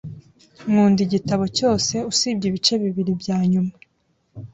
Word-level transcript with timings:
Nkunda 0.69 0.99
igitabo 1.07 1.43
cyose 1.57 1.95
usibye 2.11 2.45
ibice 2.49 2.73
bibiri 2.83 3.11
byanyuma. 3.21 3.73